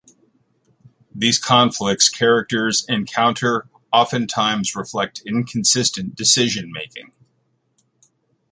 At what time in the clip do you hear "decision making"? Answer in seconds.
6.15-7.11